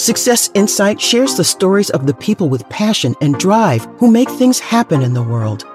Success 0.00 0.48
Insight 0.54 0.98
shares 0.98 1.34
the 1.34 1.44
stories 1.44 1.90
of 1.90 2.06
the 2.06 2.14
people 2.14 2.48
with 2.48 2.66
passion 2.70 3.14
and 3.20 3.34
drive 3.34 3.84
who 3.98 4.10
make 4.10 4.30
things 4.30 4.58
happen 4.58 5.02
in 5.02 5.12
the 5.12 5.22
world. 5.22 5.66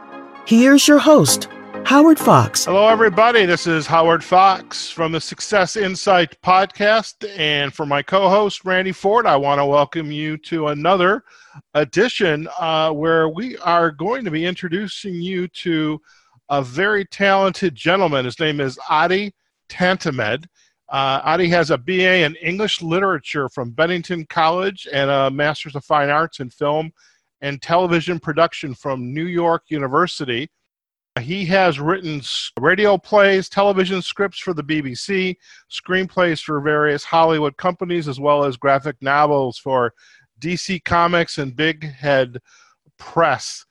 Here's 0.47 0.87
your 0.87 0.97
host, 0.97 1.47
Howard 1.85 2.17
Fox. 2.17 2.65
Hello, 2.65 2.87
everybody. 2.87 3.45
This 3.45 3.67
is 3.67 3.85
Howard 3.85 4.23
Fox 4.23 4.89
from 4.89 5.11
the 5.11 5.21
Success 5.21 5.75
Insight 5.75 6.41
podcast. 6.41 7.29
And 7.37 7.71
for 7.71 7.85
my 7.85 8.01
co 8.01 8.27
host, 8.27 8.65
Randy 8.65 8.91
Ford, 8.91 9.27
I 9.27 9.35
want 9.35 9.59
to 9.59 9.65
welcome 9.65 10.11
you 10.11 10.37
to 10.37 10.69
another 10.69 11.23
edition 11.75 12.47
uh, 12.59 12.89
where 12.89 13.29
we 13.29 13.59
are 13.59 13.91
going 13.91 14.25
to 14.25 14.31
be 14.31 14.43
introducing 14.43 15.21
you 15.21 15.47
to 15.49 16.01
a 16.49 16.63
very 16.63 17.05
talented 17.05 17.75
gentleman. 17.75 18.25
His 18.25 18.39
name 18.39 18.59
is 18.59 18.79
Adi 18.89 19.35
Tantimedh. 19.69 20.45
Uh, 20.89 21.19
Adi 21.23 21.49
has 21.49 21.71
a 21.71 21.77
BA 21.77 22.23
in 22.23 22.35
English 22.35 22.81
Literature 22.81 23.49
from 23.49 23.71
Bennington 23.71 24.25
College 24.25 24.87
and 24.91 25.09
a 25.09 25.31
Master's 25.31 25.75
of 25.75 25.83
Fine 25.83 26.09
Arts 26.09 26.39
in 26.39 26.49
Film 26.49 26.91
and 27.41 27.61
Television 27.61 28.19
Production 28.19 28.75
from 28.75 29.13
New 29.13 29.25
York 29.25 29.63
University. 29.69 30.49
He 31.19 31.45
has 31.45 31.79
written 31.79 32.21
radio 32.59 32.97
plays, 32.97 33.47
television 33.47 34.01
scripts 34.01 34.39
for 34.39 34.53
the 34.53 34.63
BBC, 34.63 35.37
screenplays 35.71 36.41
for 36.41 36.59
various 36.59 37.05
Hollywood 37.05 37.55
companies, 37.57 38.07
as 38.07 38.19
well 38.19 38.43
as 38.43 38.57
graphic 38.57 38.97
novels 39.01 39.57
for 39.57 39.93
DC 40.41 40.83
Comics 40.83 41.37
and 41.37 41.55
Big 41.55 41.85
Head 41.85 42.39
Press. 42.97 43.65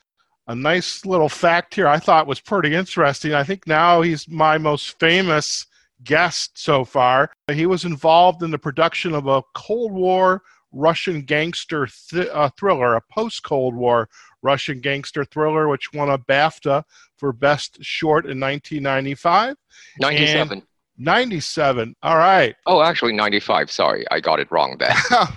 A 0.46 0.54
nice 0.54 1.04
little 1.04 1.28
fact 1.28 1.74
here 1.74 1.86
I 1.86 1.98
thought 1.98 2.26
was 2.26 2.40
pretty 2.40 2.74
interesting. 2.74 3.34
I 3.34 3.44
think 3.44 3.66
now 3.66 4.00
he's 4.02 4.28
my 4.28 4.58
most 4.58 4.98
famous 4.98 5.66
guest 6.04 6.58
so 6.58 6.84
far. 6.84 7.30
He 7.52 7.66
was 7.66 7.84
involved 7.84 8.42
in 8.42 8.50
the 8.50 8.58
production 8.58 9.14
of 9.14 9.26
a 9.26 9.42
Cold 9.54 9.92
War 9.92 10.42
Russian 10.74 11.22
gangster 11.22 11.88
th- 12.10 12.28
uh, 12.28 12.50
thriller, 12.58 12.96
a 12.96 13.00
post 13.10 13.42
Cold 13.42 13.74
War 13.74 14.08
Russian 14.42 14.80
gangster 14.80 15.24
thriller, 15.24 15.68
which 15.68 15.92
won 15.92 16.10
a 16.10 16.18
BAFTA 16.18 16.84
for 17.16 17.32
Best 17.32 17.82
Short 17.82 18.26
in 18.26 18.38
1995. 18.40 19.56
97. 20.00 20.58
And 20.58 20.66
97. 20.98 21.94
All 22.02 22.16
right. 22.16 22.54
Oh, 22.66 22.82
actually, 22.82 23.12
95. 23.12 23.70
Sorry, 23.70 24.04
I 24.10 24.20
got 24.20 24.40
it 24.40 24.50
wrong 24.50 24.76
there. 24.78 24.94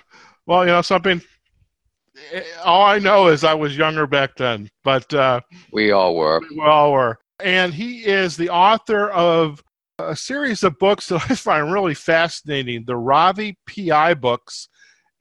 well, 0.45 0.65
you 0.65 0.71
know, 0.71 0.81
something. 0.81 1.21
Eh, 2.33 2.43
all 2.63 2.83
I 2.83 2.99
know 2.99 3.27
is 3.27 3.43
I 3.43 3.53
was 3.53 3.77
younger 3.77 4.07
back 4.07 4.35
then, 4.37 4.69
but 4.83 5.11
uh, 5.13 5.41
we 5.71 5.91
all 5.91 6.15
were. 6.15 6.41
We 6.49 6.61
all 6.61 6.91
were. 6.91 7.19
And 7.39 7.73
he 7.73 8.05
is 8.05 8.35
the 8.35 8.49
author 8.49 9.09
of 9.11 9.63
a 9.99 10.15
series 10.15 10.63
of 10.63 10.77
books 10.77 11.07
that 11.07 11.29
I 11.29 11.35
find 11.35 11.71
really 11.71 11.95
fascinating 11.95 12.83
the 12.85 12.95
Ravi 12.95 13.57
PI 13.67 14.13
books. 14.15 14.69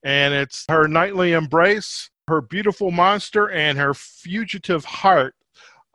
And 0.05 0.35
it's 0.35 0.65
Her 0.69 0.87
Nightly 0.87 1.33
Embrace, 1.33 2.11
Her 2.29 2.41
Beautiful 2.41 2.91
Monster, 2.91 3.51
and 3.51 3.79
Her 3.79 3.95
Fugitive 3.95 4.85
Heart. 4.85 5.35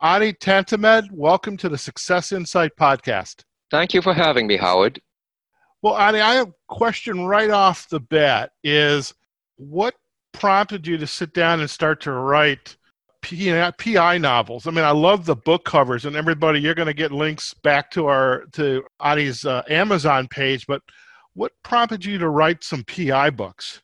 Adi 0.00 0.32
Tantimedh, 0.32 1.10
welcome 1.12 1.56
to 1.58 1.68
the 1.68 1.78
Success 1.78 2.32
Insight 2.32 2.72
podcast. 2.78 3.44
Thank 3.70 3.94
you 3.94 4.02
for 4.02 4.12
having 4.12 4.48
me, 4.48 4.56
Howard. 4.56 5.00
Well, 5.80 5.94
Adi, 5.94 6.20
I 6.20 6.34
have 6.34 6.48
a 6.48 6.54
question 6.68 7.24
right 7.24 7.50
off 7.50 7.88
the 7.88 8.00
bat 8.00 8.50
is 8.64 9.14
what 9.56 9.94
prompted 10.32 10.86
you 10.86 10.98
to 10.98 11.06
sit 11.06 11.32
down 11.32 11.60
and 11.60 11.70
start 11.70 12.00
to 12.02 12.12
write 12.12 12.76
PI 13.22 14.18
novels. 14.18 14.66
I 14.66 14.70
mean, 14.70 14.84
I 14.84 14.90
love 14.90 15.24
the 15.24 15.36
book 15.36 15.64
covers, 15.64 16.04
and 16.04 16.16
everybody, 16.16 16.60
you're 16.60 16.74
going 16.74 16.86
to 16.86 16.94
get 16.94 17.12
links 17.12 17.54
back 17.54 17.90
to 17.92 18.06
our 18.06 18.44
to 18.52 18.84
Adi's 19.00 19.44
uh, 19.44 19.62
Amazon 19.68 20.28
page. 20.28 20.66
But 20.66 20.82
what 21.34 21.52
prompted 21.62 22.04
you 22.04 22.18
to 22.18 22.28
write 22.28 22.64
some 22.64 22.84
PI 22.84 23.30
books? 23.30 23.80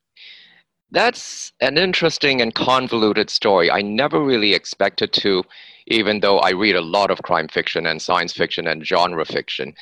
That's 0.90 1.52
an 1.60 1.78
interesting 1.78 2.40
and 2.40 2.54
convoluted 2.54 3.30
story. 3.30 3.70
I 3.70 3.82
never 3.82 4.22
really 4.22 4.54
expected 4.54 5.12
to, 5.14 5.44
even 5.86 6.20
though 6.20 6.38
I 6.38 6.50
read 6.50 6.76
a 6.76 6.80
lot 6.80 7.10
of 7.10 7.22
crime 7.22 7.48
fiction 7.48 7.86
and 7.86 8.00
science 8.00 8.32
fiction 8.32 8.66
and 8.66 8.86
genre 8.86 9.24
fiction. 9.24 9.74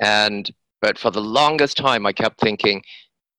And 0.00 0.50
but 0.80 0.98
for 0.98 1.10
the 1.10 1.22
longest 1.22 1.76
time, 1.76 2.06
I 2.06 2.12
kept 2.12 2.40
thinking, 2.40 2.82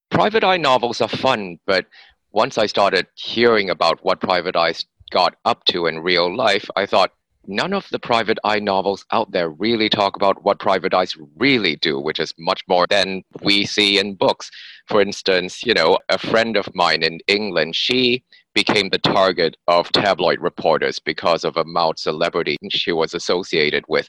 private 0.10 0.44
eye 0.44 0.58
novels 0.58 1.02
are 1.02 1.10
fun, 1.10 1.60
but 1.68 1.86
once 2.32 2.58
I 2.58 2.66
started 2.66 3.08
hearing 3.16 3.70
about 3.70 4.04
what 4.04 4.20
private 4.20 4.56
eye 4.56 4.74
got 5.14 5.36
up 5.46 5.64
to 5.66 5.86
in 5.86 6.00
real 6.00 6.36
life, 6.36 6.68
I 6.76 6.86
thought 6.88 7.12
none 7.46 7.74
of 7.74 7.88
the 7.92 8.00
private 8.00 8.40
eye 8.44 8.60
novels 8.60 9.06
out 9.12 9.32
there 9.32 9.50
really 9.50 9.88
talk 9.88 10.16
about 10.16 10.44
what 10.44 10.60
private 10.60 10.94
eyes 10.94 11.16
really 11.38 11.76
do, 11.76 12.00
which 12.00 12.20
is 12.20 12.34
much 12.40 12.62
more 12.68 12.88
than 12.90 13.22
we 13.42 13.66
see 13.66 14.00
in 14.00 14.16
books. 14.16 14.50
For 14.88 15.02
instance, 15.02 15.64
you 15.64 15.74
know, 15.74 16.00
a 16.10 16.18
friend 16.18 16.58
of 16.58 16.74
mine 16.74 17.04
in 17.04 17.20
England, 17.28 17.76
she 17.76 18.24
became 18.56 18.90
the 18.90 18.98
target 18.98 19.56
of 19.68 19.92
tabloid 19.92 20.40
reporters 20.40 21.00
because 21.00 21.44
of 21.44 21.58
a 21.58 21.66
mouth 21.66 22.00
celebrity 22.00 22.58
she 22.72 22.92
was 22.92 23.14
associated 23.14 23.84
with. 23.88 24.08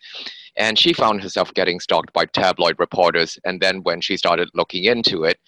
And 0.57 0.79
she 0.79 0.93
found 0.93 1.23
herself 1.23 1.53
getting 1.55 1.81
stalked 1.81 2.13
by 2.13 2.27
tabloid 2.27 2.77
reporters. 2.79 3.39
And 3.45 3.61
then 3.61 3.83
when 3.83 4.01
she 4.01 4.17
started 4.17 4.49
looking 4.55 4.85
into 4.85 5.25
it, 5.25 5.39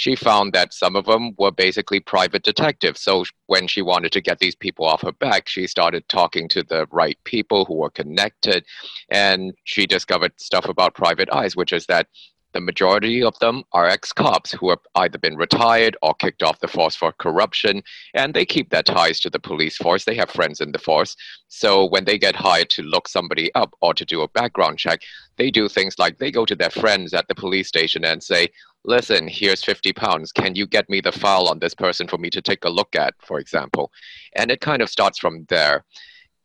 she 0.00 0.16
found 0.16 0.54
that 0.54 0.72
some 0.72 0.96
of 0.96 1.04
them 1.04 1.34
were 1.36 1.50
basically 1.50 2.00
private 2.00 2.42
detectives. 2.42 3.02
So 3.02 3.22
when 3.48 3.66
she 3.66 3.82
wanted 3.82 4.12
to 4.12 4.22
get 4.22 4.38
these 4.38 4.54
people 4.54 4.86
off 4.86 5.02
her 5.02 5.12
back, 5.12 5.46
she 5.46 5.66
started 5.66 6.08
talking 6.08 6.48
to 6.48 6.62
the 6.62 6.86
right 6.90 7.18
people 7.24 7.66
who 7.66 7.74
were 7.74 7.90
connected. 7.90 8.64
And 9.10 9.52
she 9.64 9.84
discovered 9.84 10.32
stuff 10.40 10.64
about 10.70 10.94
private 10.94 11.28
eyes, 11.30 11.54
which 11.54 11.74
is 11.74 11.84
that 11.88 12.06
the 12.52 12.60
majority 12.60 13.22
of 13.22 13.38
them 13.40 13.62
are 13.72 13.86
ex 13.86 14.10
cops 14.12 14.50
who 14.52 14.70
have 14.70 14.80
either 14.94 15.18
been 15.18 15.36
retired 15.36 15.96
or 16.02 16.14
kicked 16.14 16.42
off 16.42 16.60
the 16.60 16.66
force 16.66 16.96
for 16.96 17.12
corruption, 17.12 17.82
and 18.14 18.32
they 18.32 18.44
keep 18.44 18.70
their 18.70 18.82
ties 18.82 19.20
to 19.20 19.30
the 19.30 19.38
police 19.38 19.76
force. 19.76 20.04
They 20.04 20.16
have 20.16 20.30
friends 20.30 20.60
in 20.60 20.72
the 20.72 20.78
force. 20.78 21.14
So 21.48 21.84
when 21.84 22.06
they 22.06 22.18
get 22.18 22.34
hired 22.34 22.70
to 22.70 22.82
look 22.82 23.06
somebody 23.06 23.54
up 23.54 23.74
or 23.82 23.94
to 23.94 24.04
do 24.04 24.22
a 24.22 24.28
background 24.28 24.78
check, 24.78 25.00
they 25.36 25.50
do 25.50 25.68
things 25.68 25.98
like 25.98 26.18
they 26.18 26.30
go 26.30 26.44
to 26.44 26.56
their 26.56 26.70
friends 26.70 27.14
at 27.14 27.28
the 27.28 27.34
police 27.34 27.68
station 27.68 28.04
and 28.04 28.22
say, 28.22 28.48
Listen, 28.84 29.28
here's 29.28 29.62
50 29.62 29.92
pounds. 29.92 30.32
Can 30.32 30.54
you 30.54 30.66
get 30.66 30.88
me 30.88 31.00
the 31.00 31.12
file 31.12 31.48
on 31.48 31.58
this 31.58 31.74
person 31.74 32.08
for 32.08 32.18
me 32.18 32.30
to 32.30 32.40
take 32.40 32.64
a 32.64 32.70
look 32.70 32.96
at, 32.96 33.14
for 33.20 33.38
example? 33.38 33.92
And 34.36 34.50
it 34.50 34.60
kind 34.60 34.80
of 34.80 34.88
starts 34.88 35.18
from 35.18 35.44
there. 35.48 35.84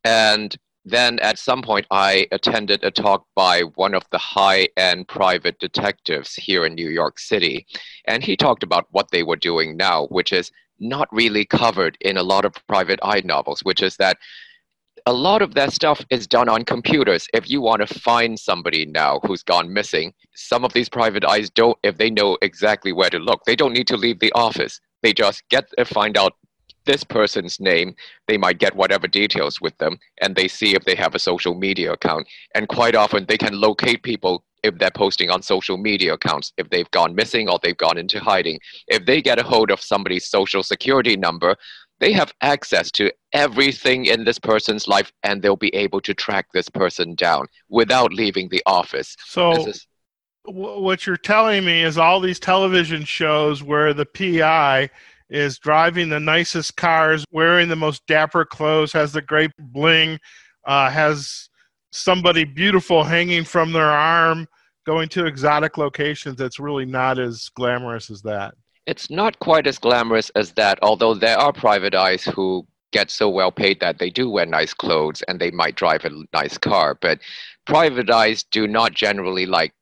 And 0.04 0.56
then 0.84 1.18
at 1.20 1.40
some 1.40 1.62
point, 1.62 1.88
I 1.90 2.28
attended 2.32 2.84
a 2.84 2.92
talk 2.92 3.26
by 3.36 3.62
one 3.76 3.96
of 3.96 4.04
the 4.12 4.18
high 4.18 4.68
end 4.78 5.08
private 5.08 5.60
detectives 5.60 6.36
here 6.36 6.66
in 6.66 6.76
New 6.76 6.90
York 6.90 7.18
City. 7.20 7.66
And 8.06 8.22
he 8.22 8.38
talked 8.38 8.64
about 8.64 8.88
what 8.92 9.10
they 9.12 9.24
were 9.24 9.38
doing 9.38 9.78
now, 9.78 10.06
which 10.08 10.32
is 10.32 10.52
not 10.80 11.08
really 11.12 11.46
covered 11.46 11.98
in 12.02 12.18
a 12.18 12.24
lot 12.24 12.46
of 12.46 12.54
private 12.68 13.00
eye 13.02 13.22
novels, 13.24 13.62
which 13.62 13.82
is 13.82 13.96
that 13.98 14.18
a 15.08 15.14
lot 15.14 15.44
of 15.44 15.54
that 15.54 15.72
stuff 15.72 16.04
is 16.10 16.26
done 16.26 16.50
on 16.50 16.66
computers. 16.66 17.28
If 17.34 17.48
you 17.50 17.62
want 17.62 17.88
to 17.88 18.00
find 18.00 18.40
somebody 18.40 18.86
now 18.88 19.20
who's 19.24 19.44
gone 19.44 19.72
missing, 19.72 20.14
some 20.34 20.66
of 20.66 20.74
these 20.74 20.90
private 20.90 21.24
eyes 21.24 21.50
don't, 21.50 21.78
if 21.84 21.98
they 21.98 22.10
know 22.10 22.38
exactly 22.42 22.92
where 22.92 23.12
to 23.12 23.20
look, 23.20 23.42
they 23.46 23.56
don't 23.56 23.74
need 23.74 23.88
to 23.88 23.98
leave 23.98 24.20
the 24.20 24.32
office. 24.34 24.82
They 25.04 25.14
just 25.14 25.48
get 25.50 25.66
uh, 25.78 25.86
find 25.86 26.18
out 26.18 26.34
this 26.86 27.04
person's 27.04 27.60
name, 27.60 27.96
they 28.28 28.38
might 28.38 28.60
get 28.60 28.76
whatever 28.76 29.08
details 29.08 29.60
with 29.60 29.76
them, 29.80 29.98
and 30.22 30.36
they 30.36 30.48
see 30.48 30.76
if 30.76 30.86
they 30.86 30.96
have 30.96 31.16
a 31.16 31.20
social 31.20 31.56
media 31.56 31.94
account. 31.94 32.28
And 32.54 32.68
quite 32.68 32.96
often, 32.96 33.26
they 33.26 33.38
can 33.38 33.60
locate 33.60 34.04
people 34.04 34.44
if 34.64 34.78
they're 34.80 34.92
posting 34.92 35.30
on 35.30 35.42
social 35.42 35.78
media 35.78 36.14
accounts, 36.14 36.52
if 36.58 36.70
they've 36.70 36.90
gone 36.92 37.14
missing 37.14 37.48
or 37.48 37.60
they've 37.62 37.78
gone 37.78 37.98
into 37.98 38.20
hiding. 38.20 38.60
If 38.88 39.06
they 39.06 39.22
get 39.22 39.40
a 39.40 39.44
hold 39.44 39.70
of 39.70 39.80
somebody's 39.80 40.28
social 40.28 40.64
security 40.64 41.16
number, 41.16 41.56
they 42.00 42.12
have 42.12 42.34
access 42.42 42.92
to 42.92 43.12
everything 43.34 44.06
in 44.06 44.24
this 44.24 44.40
person's 44.40 44.88
life 44.88 45.12
and 45.24 45.42
they'll 45.42 45.56
be 45.56 45.74
able 45.76 46.02
to 46.02 46.14
track 46.14 46.48
this 46.54 46.70
person 46.70 47.16
down 47.16 47.48
without 47.70 48.14
leaving 48.14 48.50
the 48.50 48.62
office. 48.66 49.16
So, 49.26 49.68
is, 49.68 49.88
what 50.46 51.08
you're 51.08 51.18
telling 51.18 51.66
me 51.66 51.84
is 51.84 51.98
all 51.98 52.20
these 52.20 52.40
television 52.40 53.04
shows 53.04 53.64
where 53.64 53.94
the 53.94 54.06
PI 54.06 54.90
is 55.30 55.58
driving 55.58 56.10
the 56.10 56.20
nicest 56.20 56.78
cars, 56.78 57.26
wearing 57.32 57.68
the 57.68 57.76
most 57.76 58.06
dapper 58.08 58.46
clothes, 58.46 58.94
has 58.94 59.12
the 59.12 59.22
great 59.22 59.52
bling, 59.58 60.20
uh, 60.66 60.90
has 60.90 61.50
somebody 61.92 62.44
beautiful 62.44 63.04
hanging 63.04 63.44
from 63.44 63.72
their 63.72 63.90
arm, 63.90 64.48
going 64.86 65.10
to 65.10 65.26
exotic 65.26 65.78
locations. 65.78 66.36
That's 66.38 66.60
really 66.60 66.86
not 66.86 67.18
as 67.18 67.50
glamorous 67.56 68.12
as 68.12 68.22
that. 68.24 68.54
It's 68.86 69.10
not 69.10 69.40
quite 69.40 69.68
as 69.68 69.80
glamorous 69.80 70.30
as 70.32 70.54
that, 70.54 70.78
although 70.82 71.16
there 71.16 71.38
are 71.38 71.52
private 71.52 71.96
eyes 71.96 72.24
who 72.24 72.68
get 72.92 73.10
so 73.10 73.28
well 73.28 73.52
paid 73.52 73.80
that 73.80 74.00
they 74.00 74.10
do 74.10 74.30
wear 74.30 74.46
nice 74.46 74.74
clothes 74.74 75.22
and 75.24 75.40
they 75.40 75.52
might 75.52 75.76
drive 75.76 76.06
a 76.06 76.12
nice 76.34 76.58
car. 76.58 76.98
But 77.00 77.20
private 77.66 78.10
eyes 78.10 78.44
do 78.44 78.68
not 78.68 78.94
generally 78.94 79.46
like 79.46 79.74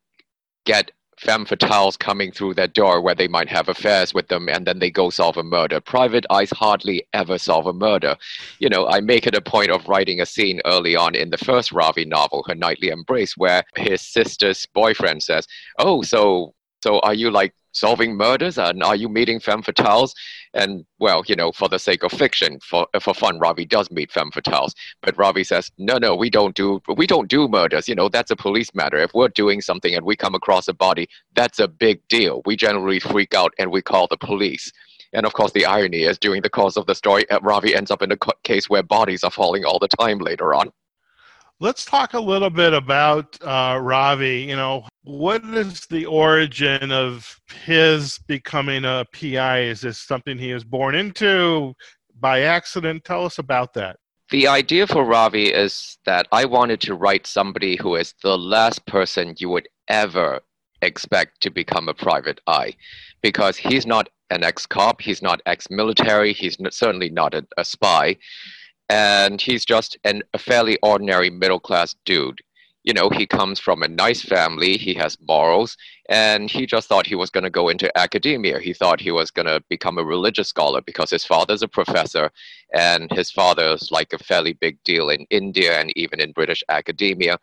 get 0.65 0.91
femme 1.17 1.45
fatales 1.45 1.97
coming 1.97 2.31
through 2.31 2.53
their 2.53 2.67
door 2.67 3.01
where 3.01 3.15
they 3.15 3.27
might 3.27 3.49
have 3.49 3.69
affairs 3.69 4.13
with 4.13 4.27
them 4.29 4.49
and 4.49 4.65
then 4.65 4.79
they 4.79 4.89
go 4.89 5.09
solve 5.09 5.37
a 5.37 5.43
murder. 5.43 5.79
Private 5.79 6.25
eyes 6.29 6.49
hardly 6.49 7.05
ever 7.13 7.37
solve 7.37 7.67
a 7.67 7.73
murder. 7.73 8.15
You 8.59 8.69
know, 8.69 8.87
I 8.87 8.99
make 8.99 9.27
it 9.27 9.35
a 9.35 9.41
point 9.41 9.69
of 9.69 9.87
writing 9.87 10.21
a 10.21 10.25
scene 10.25 10.59
early 10.65 10.95
on 10.95 11.13
in 11.13 11.29
the 11.29 11.37
first 11.37 11.71
Ravi 11.71 12.05
novel, 12.05 12.43
Her 12.47 12.55
Nightly 12.55 12.89
Embrace, 12.89 13.37
where 13.37 13.63
his 13.75 14.01
sister's 14.01 14.65
boyfriend 14.73 15.23
says, 15.23 15.47
Oh, 15.77 16.01
so 16.01 16.53
so 16.81 16.99
are 16.99 17.13
you 17.13 17.31
like 17.31 17.53
solving 17.73 18.15
murders? 18.15 18.57
And 18.57 18.81
are 18.81 18.95
you 18.95 19.09
meeting 19.09 19.39
femme 19.39 19.61
fatales? 19.61 20.13
And 20.53 20.85
well, 20.99 21.23
you 21.27 21.35
know, 21.35 21.51
for 21.51 21.67
the 21.67 21.79
sake 21.79 22.03
of 22.03 22.11
fiction, 22.11 22.59
for 22.61 22.87
for 23.01 23.13
fun, 23.13 23.39
Ravi 23.39 23.65
does 23.65 23.91
meet 23.91 24.11
femme 24.11 24.31
fatales. 24.31 24.73
But 25.01 25.17
Ravi 25.17 25.43
says, 25.43 25.71
no, 25.77 25.97
no, 25.97 26.15
we 26.15 26.29
don't 26.29 26.55
do 26.55 26.81
we 26.95 27.07
don't 27.07 27.29
do 27.29 27.47
murders. 27.47 27.87
You 27.87 27.95
know, 27.95 28.09
that's 28.09 28.31
a 28.31 28.35
police 28.35 28.73
matter. 28.73 28.97
If 28.97 29.13
we're 29.13 29.29
doing 29.29 29.61
something 29.61 29.93
and 29.93 30.05
we 30.05 30.15
come 30.15 30.35
across 30.35 30.67
a 30.67 30.73
body, 30.73 31.07
that's 31.35 31.59
a 31.59 31.67
big 31.67 32.07
deal. 32.07 32.41
We 32.45 32.55
generally 32.55 32.99
freak 32.99 33.33
out 33.33 33.53
and 33.59 33.71
we 33.71 33.81
call 33.81 34.07
the 34.07 34.17
police. 34.17 34.71
And 35.13 35.25
of 35.25 35.33
course, 35.33 35.51
the 35.51 35.65
irony 35.65 36.03
is 36.03 36.17
during 36.17 36.41
the 36.41 36.49
course 36.49 36.75
of 36.75 36.87
the 36.87 36.95
story, 36.95 37.29
uh, 37.29 37.39
Ravi 37.41 37.75
ends 37.75 37.91
up 37.91 38.01
in 38.01 38.11
a 38.11 38.17
case 38.43 38.69
where 38.69 38.81
bodies 38.81 39.23
are 39.23 39.31
falling 39.31 39.63
all 39.63 39.77
the 39.77 39.87
time 39.87 40.17
later 40.17 40.53
on. 40.53 40.71
Let's 41.59 41.85
talk 41.85 42.13
a 42.13 42.19
little 42.19 42.49
bit 42.49 42.73
about 42.73 43.37
uh, 43.41 43.79
Ravi. 43.81 44.41
You 44.41 44.55
know, 44.55 44.85
what 45.03 45.43
is 45.45 45.85
the 45.85 46.05
origin 46.05 46.91
of 46.91 47.39
his 47.65 48.19
becoming 48.27 48.85
a 48.85 49.05
PI? 49.13 49.61
Is 49.61 49.81
this 49.81 49.99
something 49.99 50.37
he 50.37 50.53
was 50.53 50.63
born 50.63 50.95
into 50.95 51.73
by 52.19 52.41
accident? 52.41 53.05
Tell 53.05 53.25
us 53.25 53.37
about 53.37 53.73
that. 53.75 53.97
The 54.29 54.47
idea 54.47 54.87
for 54.87 55.05
Ravi 55.05 55.53
is 55.53 55.97
that 56.05 56.27
I 56.31 56.45
wanted 56.45 56.81
to 56.81 56.95
write 56.95 57.27
somebody 57.27 57.75
who 57.75 57.95
is 57.95 58.13
the 58.23 58.37
last 58.37 58.85
person 58.87 59.35
you 59.37 59.49
would 59.49 59.69
ever 59.87 60.41
expect 60.81 61.41
to 61.41 61.49
become 61.49 61.87
a 61.87 61.93
private 61.93 62.41
eye 62.47 62.73
because 63.21 63.57
he's 63.57 63.85
not 63.85 64.09
an 64.31 64.43
ex 64.43 64.65
cop, 64.65 65.01
he's 65.01 65.21
not 65.21 65.41
ex 65.45 65.69
military, 65.69 66.33
he's 66.33 66.57
certainly 66.71 67.09
not 67.09 67.33
a, 67.33 67.45
a 67.57 67.63
spy 67.63 68.17
and 68.89 69.41
he's 69.41 69.65
just 69.65 69.97
an, 70.03 70.23
a 70.33 70.37
fairly 70.37 70.77
ordinary 70.83 71.29
middle 71.29 71.59
class 71.59 71.95
dude. 72.05 72.41
You 72.83 72.93
know, 72.93 73.09
he 73.09 73.25
comes 73.25 73.59
from 73.59 73.81
a 73.81 73.87
nice 73.87 74.21
family, 74.21 74.75
he 74.75 74.93
has 74.95 75.17
morals, 75.25 75.77
and 76.09 76.51
he 76.51 76.65
just 76.65 76.89
thought 76.89 77.07
he 77.07 77.15
was 77.15 77.29
going 77.29 77.45
to 77.45 77.49
go 77.49 77.69
into 77.69 77.97
academia. 77.97 78.59
He 78.59 78.73
thought 78.73 78.99
he 78.99 79.11
was 79.11 79.31
going 79.31 79.45
to 79.45 79.63
become 79.69 79.97
a 79.97 80.03
religious 80.03 80.49
scholar 80.49 80.81
because 80.81 81.09
his 81.09 81.23
father's 81.23 81.61
a 81.61 81.67
professor, 81.69 82.29
and 82.73 83.09
his 83.11 83.31
father's 83.31 83.89
like 83.89 84.11
a 84.11 84.17
fairly 84.17 84.51
big 84.51 84.83
deal 84.83 85.09
in 85.09 85.25
India 85.29 85.79
and 85.79 85.93
even 85.97 86.19
in 86.19 86.33
British 86.33 86.61
academia 86.67 87.37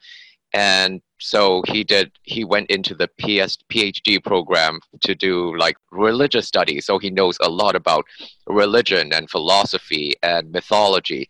and 0.52 1.00
so 1.20 1.62
he 1.68 1.84
did 1.84 2.10
he 2.22 2.44
went 2.44 2.70
into 2.70 2.94
the 2.94 3.08
PS, 3.18 3.58
phd 3.70 4.24
program 4.24 4.80
to 5.00 5.14
do 5.14 5.56
like 5.56 5.76
religious 5.92 6.48
studies. 6.48 6.86
So 6.86 6.98
he 6.98 7.10
knows 7.10 7.36
a 7.40 7.48
lot 7.48 7.76
about 7.76 8.04
religion 8.46 9.12
and 9.12 9.30
philosophy 9.30 10.14
and 10.22 10.50
mythology 10.50 11.28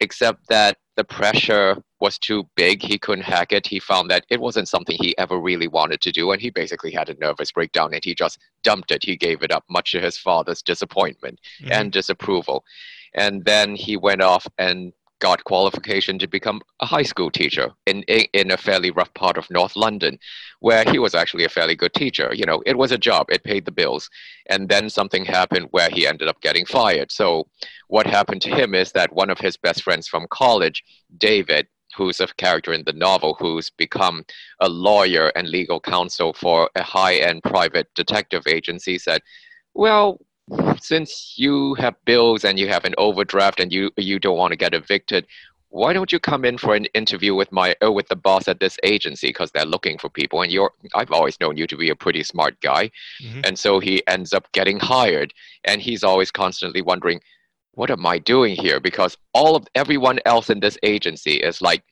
except 0.00 0.48
that 0.48 0.78
the 0.96 1.04
pressure 1.04 1.76
was 2.00 2.18
too 2.18 2.44
big. 2.56 2.82
He 2.82 2.98
couldn't 2.98 3.24
hack 3.24 3.52
it. 3.52 3.66
He 3.66 3.78
found 3.78 4.10
that 4.10 4.24
it 4.28 4.40
wasn't 4.40 4.68
something 4.68 4.96
he 5.00 5.16
ever 5.16 5.38
really 5.38 5.68
wanted 5.68 6.00
to 6.02 6.12
do 6.12 6.32
and 6.32 6.40
he 6.40 6.50
basically 6.50 6.90
had 6.90 7.08
a 7.08 7.14
nervous 7.14 7.52
breakdown 7.52 7.94
and 7.94 8.04
he 8.04 8.14
just 8.14 8.38
dumped 8.62 8.90
it. 8.90 9.04
He 9.04 9.16
gave 9.16 9.42
it 9.42 9.52
up 9.52 9.64
much 9.68 9.92
to 9.92 10.00
his 10.00 10.18
father's 10.18 10.62
disappointment 10.62 11.40
mm-hmm. 11.60 11.72
and 11.72 11.92
disapproval. 11.92 12.64
And 13.14 13.44
then 13.44 13.74
he 13.74 13.96
went 13.96 14.22
off 14.22 14.46
and 14.58 14.92
got 15.22 15.44
qualification 15.44 16.18
to 16.18 16.26
become 16.26 16.60
a 16.80 16.86
high 16.86 17.04
school 17.04 17.30
teacher 17.30 17.70
in, 17.86 18.02
in 18.02 18.50
a 18.50 18.56
fairly 18.56 18.90
rough 18.90 19.14
part 19.14 19.38
of 19.38 19.48
North 19.52 19.76
London, 19.76 20.18
where 20.58 20.84
he 20.90 20.98
was 20.98 21.14
actually 21.14 21.44
a 21.44 21.48
fairly 21.48 21.76
good 21.76 21.94
teacher. 21.94 22.34
You 22.34 22.44
know, 22.44 22.60
it 22.66 22.76
was 22.76 22.90
a 22.90 22.98
job, 22.98 23.26
it 23.30 23.44
paid 23.44 23.64
the 23.64 23.70
bills. 23.70 24.10
And 24.50 24.68
then 24.68 24.90
something 24.90 25.24
happened 25.24 25.68
where 25.70 25.88
he 25.90 26.08
ended 26.08 26.26
up 26.26 26.40
getting 26.40 26.66
fired. 26.66 27.12
So, 27.12 27.46
what 27.86 28.04
happened 28.04 28.42
to 28.42 28.50
him 28.50 28.74
is 28.74 28.90
that 28.92 29.12
one 29.12 29.30
of 29.30 29.38
his 29.38 29.56
best 29.56 29.84
friends 29.84 30.08
from 30.08 30.26
college, 30.30 30.82
David, 31.18 31.68
who's 31.96 32.18
a 32.18 32.26
character 32.26 32.72
in 32.72 32.82
the 32.84 32.92
novel 32.92 33.36
who's 33.38 33.70
become 33.70 34.24
a 34.58 34.68
lawyer 34.68 35.30
and 35.36 35.48
legal 35.48 35.78
counsel 35.78 36.32
for 36.32 36.68
a 36.74 36.82
high 36.82 37.16
end 37.16 37.44
private 37.44 37.86
detective 37.94 38.42
agency, 38.48 38.98
said, 38.98 39.20
Well, 39.74 40.18
since 40.80 41.34
you 41.36 41.74
have 41.74 41.94
bills 42.04 42.44
and 42.44 42.58
you 42.58 42.68
have 42.68 42.84
an 42.84 42.94
overdraft 42.98 43.60
and 43.60 43.72
you 43.72 43.90
you 43.96 44.18
don't 44.18 44.36
want 44.36 44.50
to 44.50 44.56
get 44.56 44.74
evicted 44.74 45.26
why 45.72 45.94
don't 45.94 46.12
you 46.12 46.20
come 46.20 46.44
in 46.44 46.58
for 46.58 46.74
an 46.74 46.84
interview 46.92 47.34
with 47.34 47.50
my 47.50 47.74
uh, 47.82 47.90
with 47.90 48.06
the 48.08 48.16
boss 48.16 48.46
at 48.46 48.60
this 48.60 48.76
agency? 48.82 49.28
Because 49.28 49.50
they're 49.50 49.64
looking 49.64 49.96
for 49.96 50.10
people 50.10 50.42
and 50.42 50.52
you're 50.52 50.70
i've 50.94 51.10
always 51.10 51.40
known 51.40 51.56
you 51.56 51.66
to 51.66 51.76
be 51.76 51.88
a 51.88 51.96
pretty 51.96 52.22
smart 52.22 52.60
guy. 52.60 52.90
Mm-hmm. 53.22 53.40
and 53.44 53.58
so 53.58 53.80
he 53.80 54.06
ends 54.06 54.34
up 54.34 54.52
getting 54.52 54.78
hired 54.78 55.32
and 55.64 55.80
he's 55.80 56.04
always 56.04 56.30
constantly 56.30 56.82
wondering 56.82 57.20
what 57.72 57.90
am 57.90 58.04
i 58.04 58.18
doing 58.18 58.54
here? 58.54 58.80
Because 58.80 59.16
all 59.32 59.56
of 59.56 59.66
everyone 59.74 60.18
else 60.26 60.50
in 60.50 60.60
this 60.60 60.76
agency 60.82 61.36
is 61.36 61.62
like 61.62 61.82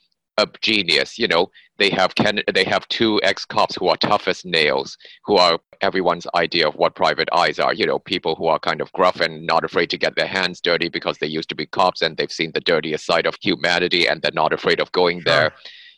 a 0.43 0.59
genius. 0.61 1.19
You 1.19 1.29
know, 1.29 1.51
they 1.79 1.91
have 1.91 2.15
Ken, 2.15 2.41
they 2.53 2.65
have 2.65 2.87
two 2.89 3.21
ex 3.23 3.45
cops 3.45 3.77
who 3.77 3.89
are 3.89 3.97
tough 3.97 4.29
as 4.29 4.45
nails, 4.45 4.97
who 5.25 5.37
are 5.37 5.59
everyone's 5.81 6.27
idea 6.35 6.69
of 6.69 6.75
what 6.75 6.95
private 6.95 7.29
eyes 7.33 7.59
are. 7.59 7.73
You 7.73 7.87
know, 7.87 7.99
people 7.99 8.35
who 8.35 8.47
are 8.47 8.59
kind 8.59 8.81
of 8.81 8.93
gruff 8.93 9.21
and 9.21 9.47
not 9.47 9.65
afraid 9.65 9.91
to 9.91 9.99
get 9.99 10.17
their 10.17 10.27
hands 10.27 10.61
dirty 10.61 10.89
because 10.89 11.19
they 11.19 11.27
used 11.27 11.49
to 11.51 11.55
be 11.55 11.67
cops 11.67 12.03
and 12.03 12.17
they've 12.17 12.31
seen 12.31 12.53
the 12.53 12.61
dirtiest 12.61 13.07
side 13.07 13.27
of 13.27 13.37
humanity 13.41 14.07
and 14.07 14.21
they're 14.21 14.31
not 14.35 14.53
afraid 14.53 14.81
of 14.81 14.93
going 14.93 15.23
there. 15.25 15.53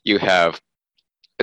You 0.05 0.19
have 0.19 0.61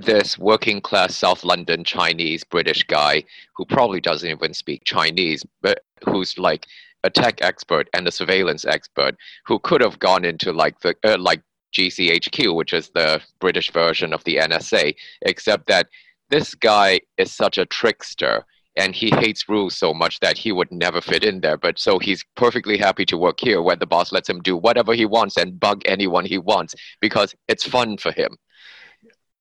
this 0.01 0.37
working 0.37 0.81
class 0.81 1.15
South 1.15 1.43
London 1.43 1.83
Chinese 1.83 2.43
British 2.43 2.83
guy 2.83 3.23
who 3.55 3.65
probably 3.65 3.99
doesn't 3.99 4.29
even 4.29 4.53
speak 4.53 4.83
Chinese, 4.85 5.45
but 5.61 5.83
who's 6.05 6.37
like 6.37 6.65
a 7.03 7.09
tech 7.09 7.41
expert 7.41 7.89
and 7.93 8.07
a 8.07 8.11
surveillance 8.11 8.65
expert 8.65 9.15
who 9.45 9.59
could 9.59 9.81
have 9.81 9.99
gone 9.99 10.25
into 10.25 10.51
like 10.51 10.79
the 10.81 10.95
uh, 11.03 11.17
like 11.17 11.41
GCHQ, 11.73 12.55
which 12.55 12.73
is 12.73 12.89
the 12.89 13.21
British 13.39 13.71
version 13.71 14.13
of 14.13 14.23
the 14.23 14.37
NSA, 14.37 14.95
except 15.21 15.67
that 15.67 15.87
this 16.29 16.53
guy 16.55 16.99
is 17.17 17.33
such 17.33 17.57
a 17.57 17.65
trickster 17.65 18.45
and 18.75 18.95
he 18.95 19.09
hates 19.09 19.49
rules 19.49 19.75
so 19.75 19.93
much 19.93 20.19
that 20.21 20.37
he 20.37 20.51
would 20.51 20.71
never 20.71 21.01
fit 21.01 21.23
in 21.23 21.41
there. 21.41 21.57
But 21.57 21.77
so 21.79 21.99
he's 21.99 22.23
perfectly 22.35 22.77
happy 22.77 23.05
to 23.07 23.17
work 23.17 23.39
here 23.39 23.61
where 23.61 23.75
the 23.75 23.85
boss 23.85 24.11
lets 24.11 24.29
him 24.29 24.41
do 24.41 24.55
whatever 24.55 24.93
he 24.93 25.05
wants 25.05 25.37
and 25.37 25.59
bug 25.59 25.81
anyone 25.85 26.23
he 26.23 26.37
wants 26.37 26.75
because 27.01 27.35
it's 27.47 27.67
fun 27.67 27.97
for 27.97 28.11
him. 28.11 28.37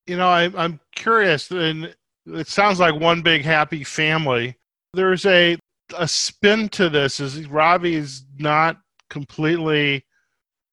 You 0.06 0.16
know, 0.16 0.28
I, 0.28 0.50
I'm 0.56 0.80
curious, 0.94 1.50
and 1.50 1.94
it 2.26 2.48
sounds 2.48 2.80
like 2.80 2.98
one 2.98 3.22
big 3.22 3.42
happy 3.42 3.84
family. 3.84 4.56
There's 4.94 5.26
a 5.26 5.58
a 5.96 6.08
spin 6.08 6.68
to 6.70 6.88
this. 6.88 7.20
Is 7.20 7.46
Ravi's 7.46 8.24
not 8.38 8.78
completely 9.10 10.04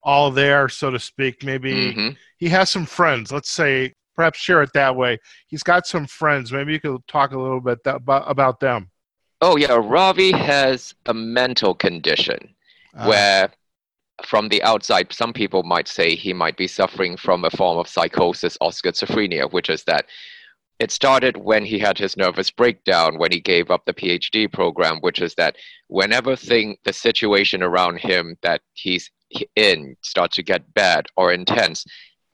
all 0.06 0.32
there, 0.32 0.70
so 0.70 0.92
to 0.92 1.00
speak. 1.00 1.44
Maybe 1.44 1.74
mm-hmm. 1.74 2.10
he 2.38 2.48
has 2.50 2.72
some 2.72 2.86
friends. 2.86 3.32
Let's 3.32 3.50
say, 3.50 3.94
perhaps 4.16 4.40
share 4.40 4.62
it 4.62 4.70
that 4.74 4.96
way. 4.96 5.20
He's 5.48 5.64
got 5.64 5.88
some 5.88 6.06
friends. 6.06 6.54
Maybe 6.54 6.74
you 6.74 6.80
could 6.80 7.06
talk 7.08 7.32
a 7.32 7.40
little 7.40 7.60
bit 7.60 7.84
that, 7.84 7.98
about, 7.98 8.30
about 8.30 8.60
them. 8.60 8.92
Oh, 9.42 9.58
yeah. 9.58 9.74
Ravi 9.74 10.32
has 10.32 10.94
a 11.08 11.14
mental 11.14 11.74
condition 11.74 12.56
uh, 12.96 13.08
where, 13.08 13.52
from 14.24 14.48
the 14.48 14.64
outside, 14.64 15.12
some 15.12 15.34
people 15.34 15.64
might 15.64 15.88
say 15.88 16.16
he 16.16 16.32
might 16.32 16.56
be 16.56 16.68
suffering 16.68 17.18
from 17.18 17.44
a 17.44 17.50
form 17.50 17.78
of 17.78 17.90
psychosis 17.90 18.58
or 18.62 18.70
schizophrenia, 18.70 19.52
which 19.52 19.70
is 19.70 19.84
that 19.84 20.06
it 20.80 20.92
started 20.92 21.38
when 21.38 21.64
he 21.64 21.80
had 21.80 21.98
his 21.98 22.18
nervous 22.18 22.52
breakdown 22.52 23.18
when 23.18 23.32
he 23.32 23.40
gave 23.40 23.72
up 23.72 23.86
the 23.86 23.94
phd 23.94 24.52
program 24.52 24.98
which 25.00 25.22
is 25.22 25.34
that 25.36 25.56
whenever 25.88 26.36
thing 26.36 26.76
the 26.84 26.92
situation 26.92 27.64
around 27.64 27.98
him 27.98 28.38
that 28.42 28.62
he's 28.74 29.10
in 29.56 29.96
start 30.02 30.32
to 30.34 30.44
get 30.44 30.74
bad 30.74 31.08
or 31.16 31.32
intense, 31.34 31.86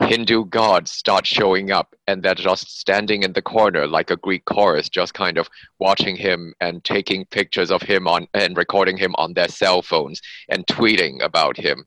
Hindu 0.01 0.45
gods 0.45 0.89
start 0.91 1.27
showing 1.27 1.71
up 1.71 1.93
and 2.07 2.23
they're 2.23 2.33
just 2.33 2.79
standing 2.79 3.23
in 3.23 3.33
the 3.33 3.41
corner 3.41 3.87
like 3.87 4.09
a 4.09 4.17
Greek 4.17 4.45
chorus, 4.45 4.89
just 4.89 5.13
kind 5.13 5.37
of 5.37 5.47
watching 5.79 6.15
him 6.15 6.53
and 6.59 6.83
taking 6.83 7.25
pictures 7.25 7.69
of 7.69 7.83
him 7.83 8.07
on 8.07 8.27
and 8.33 8.57
recording 8.57 8.97
him 8.97 9.13
on 9.15 9.33
their 9.33 9.47
cell 9.47 9.81
phones 9.81 10.19
and 10.49 10.65
tweeting 10.65 11.23
about 11.23 11.55
him. 11.55 11.85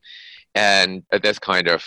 And 0.53 1.03
this 1.21 1.39
kind 1.39 1.67
of 1.67 1.85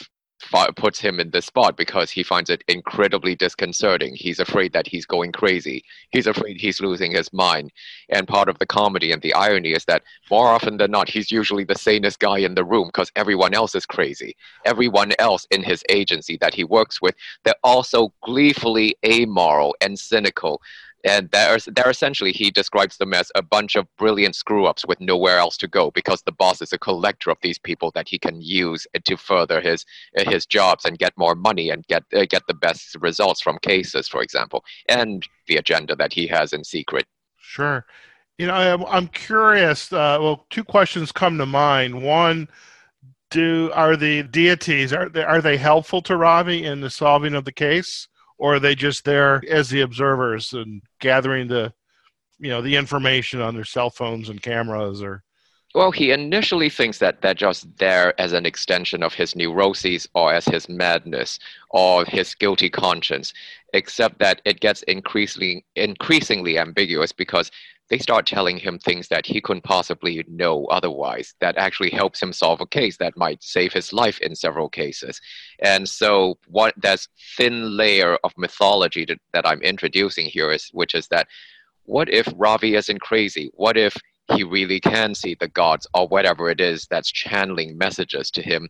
puts 0.77 1.01
him 1.01 1.21
in 1.21 1.31
this 1.31 1.47
spot 1.47 1.77
because 1.77 2.11
he 2.11 2.23
finds 2.23 2.51
it 2.51 2.65
incredibly 2.69 3.35
disconcerting. 3.35 4.15
He's 4.15 4.39
afraid 4.39 4.73
that 4.73 4.87
he's 4.87 5.07
going 5.07 5.33
crazy. 5.33 5.85
He's 6.11 6.27
afraid 6.27 6.61
he's 6.61 6.81
losing 6.81 7.13
his 7.13 7.33
mind. 7.33 7.73
And 8.09 8.29
part 8.29 8.49
of 8.49 8.59
the 8.59 8.67
comedy 8.67 9.13
and 9.13 9.21
the 9.23 9.35
irony 9.35 9.73
is 9.73 9.85
that 9.87 10.03
more 10.31 10.49
often 10.49 10.77
than 10.77 10.91
not, 10.91 11.09
he's 11.09 11.31
usually 11.31 11.65
the 11.65 11.75
sanest 11.75 12.19
guy 12.19 12.39
in 12.39 12.55
the 12.55 12.65
room 12.65 12.89
because 12.89 13.13
everyone 13.17 13.55
else 13.55 13.75
is 13.75 13.87
crazy. 13.87 14.37
Everyone 14.65 15.13
else 15.19 15.47
in 15.51 15.63
his 15.63 15.83
agency 15.89 16.39
that 16.41 16.55
he 16.55 16.65
works 16.65 17.03
with, 17.03 17.15
they're 17.45 17.55
also 17.65 18.13
gleefully 18.23 18.97
amoral 19.05 19.75
and 19.81 19.99
cynical 19.99 20.61
and 21.05 21.31
they're, 21.31 21.59
they're 21.69 21.91
essentially 21.91 22.33
he 22.33 22.51
describes 22.51 22.97
them 22.97 23.15
as 23.15 23.31
a 23.35 23.43
bunch 23.43 23.77
of 23.77 23.87
brilliant 23.97 24.35
screw 24.35 24.67
ups 24.67 24.85
with 24.87 25.01
nowhere 25.01 25.39
else 25.39 25.57
to 25.57 25.69
go 25.69 25.91
because 25.93 26.23
the 26.23 26.33
boss 26.33 26.61
is 26.61 26.73
a 26.73 26.79
collector 26.79 27.31
of 27.31 27.39
these 27.41 27.59
people 27.59 27.91
that 27.95 28.09
he 28.09 28.19
can 28.19 28.41
use 28.41 28.87
to 29.05 29.17
further 29.17 29.61
his 29.61 29.85
his 30.17 30.47
jobs 30.47 30.85
and 30.85 30.99
get 30.99 31.13
more 31.17 31.35
money 31.35 31.71
and 31.71 31.87
get 31.87 32.03
uh, 32.15 32.25
get 32.29 32.43
the 32.47 32.55
best 32.55 32.97
results 33.01 33.41
from 33.41 33.59
cases 33.63 34.09
for 34.09 34.23
example 34.23 34.65
and 34.89 35.27
the 35.47 35.57
agenda 35.57 35.95
that 35.95 36.13
he 36.13 36.27
has 36.27 36.53
in 36.53 36.65
secret. 36.65 37.07
Sure. 37.37 37.87
You 38.39 38.47
know 38.47 38.55
i'm, 38.55 38.85
I'm 38.87 39.09
curious 39.09 39.93
uh, 39.93 40.19
well 40.21 40.47
two 40.51 40.65
questions 40.65 41.13
come 41.13 41.39
to 41.39 41.47
mind. 41.47 42.03
One 42.03 42.49
do 43.31 43.71
are 43.75 43.95
the 43.97 44.23
deities 44.23 44.93
are 44.93 45.09
they, 45.09 45.23
are 45.23 45.43
they 45.43 45.57
helpful 45.57 46.01
to 46.03 46.17
ravi 46.17 46.65
in 46.65 46.81
the 46.81 46.91
solving 46.91 47.35
of 47.35 47.45
the 47.45 47.53
case 47.53 48.09
or 48.39 48.55
are 48.55 48.61
they 48.61 48.75
just 48.75 49.05
there 49.05 49.43
as 49.51 49.69
the 49.69 49.81
observers 49.83 50.53
and 50.53 50.83
gathering 51.01 51.49
the 51.49 51.73
you 52.39 52.49
know 52.49 52.63
the 52.63 52.77
information 52.77 53.41
on 53.41 53.55
their 53.55 53.65
cell 53.65 53.91
phones 53.91 54.29
and 54.29 54.43
cameras 54.43 55.03
or? 55.03 55.23
Well, 55.75 55.91
he 55.91 56.13
initially 56.13 56.71
thinks 56.71 56.99
that 56.99 57.21
they're 57.21 57.35
just 57.35 57.77
there 57.77 58.19
as 58.19 58.33
an 58.33 58.47
extension 58.47 59.03
of 59.03 59.13
his 59.13 59.37
neuroses 59.37 60.09
or 60.15 60.33
as 60.33 60.47
his 60.47 60.67
madness 60.67 61.39
or 61.69 62.07
his 62.07 62.35
guilty 62.35 62.71
conscience, 62.71 63.35
except 63.75 64.19
that 64.21 64.41
it 64.47 64.61
gets 64.61 64.83
increasingly 64.85 65.67
increasingly 65.77 66.59
ambiguous 66.59 67.13
because 67.13 67.51
they 67.91 67.99
start 67.99 68.27
telling 68.27 68.59
him 68.59 68.79
things 68.79 69.09
that 69.09 69.27
he 69.27 69.41
couldn't 69.41 69.65
possibly 69.65 70.25
know 70.29 70.67
otherwise 70.67 71.35
that 71.41 71.57
actually 71.57 71.91
helps 71.91 72.23
him 72.23 72.33
solve 72.33 72.61
a 72.61 72.67
case 72.67 72.97
that 72.99 73.17
might 73.17 73.43
save 73.43 73.73
his 73.73 73.93
life 73.93 74.19
in 74.21 74.35
several 74.35 74.69
cases. 74.69 75.21
And 75.61 75.89
so 75.89 76.39
what 76.47 76.75
that 76.83 77.07
thin 77.37 77.77
layer 77.77 78.19
of 78.25 78.33
mythology 78.37 79.05
that, 79.07 79.19
that 79.33 79.47
i'm 79.47 79.63
introducing 79.63 80.27
here 80.27 80.51
is 80.51 80.69
which 80.73 80.95
is 80.95 81.09
that 81.09 81.29
what 81.89 82.11
if 82.11 82.29
ravi 82.37 82.75
isn't 82.75 83.01
crazy? 83.01 83.51
What 83.55 83.79
if 83.79 83.97
he 84.35 84.45
really 84.45 84.79
can 84.79 85.15
see 85.15 85.35
the 85.35 85.49
gods 85.49 85.87
or 85.95 86.07
whatever 86.07 86.51
it 86.51 86.61
is 86.61 86.87
that's 86.91 87.11
channeling 87.11 87.79
messages 87.79 88.31
to 88.33 88.43
him? 88.43 88.69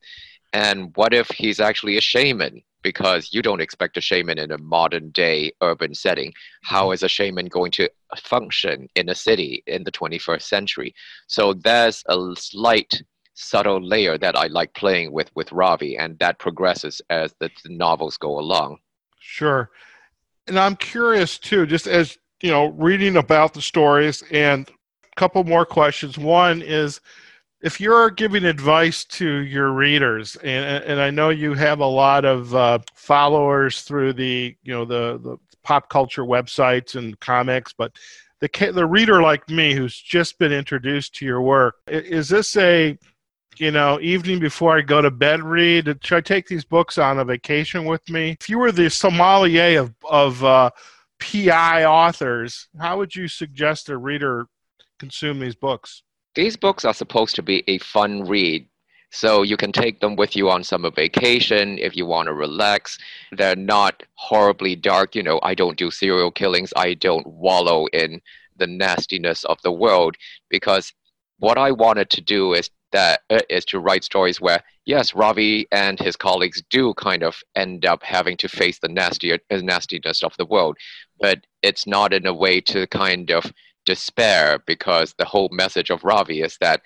And 0.53 0.93
what 0.95 1.13
if 1.13 1.29
he's 1.29 1.59
actually 1.59 1.97
a 1.97 2.01
shaman 2.01 2.63
because 2.83 3.33
you 3.33 3.43
don't 3.43 3.61
expect 3.61 3.97
a 3.97 4.01
shaman 4.01 4.39
in 4.39 4.53
a 4.53 4.59
modern 4.59 5.11
day 5.11 5.53
urban 5.63 5.95
setting. 5.95 6.33
How 6.63 6.89
mm-hmm. 6.89 7.05
a 7.05 7.09
shaman 7.09 7.47
going 7.47 7.71
to 7.73 7.91
function 8.17 8.89
in 8.95 9.09
a 9.09 9.15
city 9.15 9.63
in 9.67 9.85
the 9.85 9.93
21st 9.93 10.43
century? 10.43 10.95
So 11.27 11.55
there's 11.55 12.03
a 12.09 12.35
slight 12.37 13.03
subtle 13.35 13.81
layer 13.81 14.19
that 14.19 14.37
I 14.37 14.49
like 14.49 14.75
playing 14.75 15.13
with 15.13 15.31
with 15.35 15.53
Ravi, 15.53 15.97
and 15.97 16.19
that 16.19 16.39
progresses 16.39 17.01
as 17.09 17.35
the, 17.39 17.51
the 17.65 17.71
novels 17.71 18.17
go 18.17 18.39
along. 18.39 18.79
Sure. 19.21 19.71
And 20.47 20.59
I'm 20.59 20.77
curious 20.77 21.39
too, 21.39 21.67
just 21.67 21.87
as 21.87 22.19
you 22.41 22.51
know, 22.51 22.67
reading 22.67 23.17
about 23.17 23.55
the 23.55 23.63
stories 23.63 24.23
and 24.31 24.69
a 24.69 25.17
couple 25.17 25.43
more 25.45 25.67
questions. 25.67 26.17
One 26.17 26.63
is 26.63 27.01
if 27.61 27.81
you're 27.81 28.11
giving 28.11 28.45
advice 28.45 29.05
to 29.05 29.27
your 29.38 29.73
readers, 29.73 30.37
and, 30.37 30.85
and 30.85 31.00
I 31.00 31.11
know 31.11 31.31
you 31.31 31.55
have 31.55 31.81
a 31.81 31.87
lot 31.87 32.25
of 32.25 32.55
uh, 32.55 32.79
followers 32.95 33.83
through 33.83 34.12
the 34.12 34.57
you 34.62 34.73
know 34.73 34.85
the, 34.85 35.19
the 35.19 35.37
pop 35.62 35.88
culture 35.88 36.25
websites 36.25 36.95
and 36.95 37.19
comics, 37.21 37.73
but 37.73 37.97
the 38.41 38.71
the 38.73 38.87
reader 38.87 39.21
like 39.23 39.49
me 39.49 39.75
who's 39.75 39.99
just 39.99 40.38
been 40.38 40.53
introduced 40.53 41.15
to 41.17 41.25
your 41.25 41.43
work, 41.43 41.77
is 41.88 42.29
this 42.29 42.57
a 42.57 42.97
you 43.57 43.71
know 43.73 43.99
evening 44.00 44.38
before 44.38 44.79
I 44.79 44.83
go 44.83 45.03
to 45.03 45.11
bed 45.11 45.43
read? 45.43 45.99
Should 46.03 46.19
I 46.19 46.21
take 46.21 46.47
these 46.47 46.65
books 46.65 46.97
on 46.97 47.19
a 47.19 47.25
vacation 47.25 47.85
with 47.85 48.09
me? 48.09 48.37
If 48.41 48.49
you 48.49 48.59
were 48.59 48.73
the 48.73 48.88
sommelier 48.88 49.81
of 49.81 49.95
of 50.09 50.45
uh, 50.45 50.71
PI 51.19 51.85
authors, 51.87 52.69
how 52.81 52.99
would 52.99 53.17
you 53.17 53.27
suggest 53.27 53.88
a 53.88 53.97
reader 53.97 54.47
consume 55.00 55.41
these 55.41 55.57
books? 55.57 56.05
These 56.38 56.57
books 56.57 56.85
are 56.85 56.95
supposed 56.95 57.35
to 57.35 57.42
be 57.42 57.64
a 57.66 57.78
fun 57.78 58.23
read. 58.23 58.68
So 59.11 59.42
you 59.42 59.57
can 59.57 59.73
take 59.73 59.99
them 59.99 60.14
with 60.14 60.37
you 60.37 60.49
on 60.50 60.62
summer 60.62 60.92
vacation 60.92 61.78
if 61.78 61.97
you 61.97 62.07
want 62.07 62.28
to 62.28 62.33
relax. 62.33 62.97
They're 63.33 63.57
not 63.57 64.04
horribly 64.14 64.76
dark. 64.76 65.16
You 65.16 65.25
know, 65.25 65.40
I 65.42 65.57
don't 65.57 65.76
do 65.76 65.90
serial 65.90 66.30
killings. 66.30 66.73
I 66.76 66.95
don't 66.95 67.26
wallow 67.26 67.87
in 67.87 68.21
the 68.57 68.68
nastiness 68.68 69.42
of 69.47 69.61
the 69.62 69.73
world 69.73 70.14
because 70.49 70.92
what 71.40 71.59
I 71.59 71.73
wanted 71.73 72.09
to 72.11 72.21
do 72.21 72.54
is 72.54 72.71
that 72.92 73.23
uh, 73.30 73.40
is 73.50 73.64
to 73.64 73.80
write 73.80 74.04
stories 74.04 74.40
where 74.40 74.62
yes, 74.87 75.16
Ravi 75.16 75.66
and 75.73 75.99
his 75.99 76.14
colleagues 76.14 76.62
do 76.71 76.95
kind 76.95 77.25
of 77.25 77.42
end 77.57 77.85
up 77.85 78.04
having 78.04 78.37
to 78.37 78.49
face 78.49 78.78
the 78.78 78.88
nastier, 78.88 79.40
nastiness 79.50 80.23
of 80.23 80.37
the 80.38 80.47
world, 80.47 80.76
but 81.21 81.40
it's 81.62 81.85
not 81.85 82.12
in 82.12 82.26
a 82.26 82.33
way 82.33 82.61
to 82.61 82.87
kind 82.87 83.33
of 83.33 83.52
despair 83.85 84.61
because 84.67 85.15
the 85.19 85.25
whole 85.25 85.49
message 85.51 85.91
of 85.91 86.05
Ravi 86.05 86.43
is 86.43 86.57
that 86.61 86.83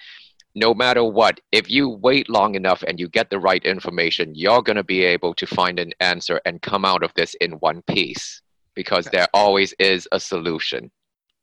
no 0.54 0.74
matter 0.74 1.02
what, 1.02 1.40
if 1.50 1.70
you 1.70 1.88
wait 1.88 2.28
long 2.28 2.54
enough 2.54 2.82
and 2.86 3.00
you 3.00 3.08
get 3.08 3.30
the 3.30 3.38
right 3.38 3.64
information, 3.64 4.34
you're 4.34 4.62
going 4.62 4.76
to 4.76 4.84
be 4.84 5.02
able 5.02 5.34
to 5.34 5.46
find 5.46 5.78
an 5.78 5.92
answer 6.00 6.40
and 6.44 6.60
come 6.60 6.84
out 6.84 7.02
of 7.02 7.12
this 7.14 7.34
in 7.40 7.52
one 7.52 7.82
piece 7.82 8.42
because 8.74 9.06
there 9.06 9.28
always 9.32 9.72
is 9.78 10.06
a 10.12 10.20
solution. 10.20 10.90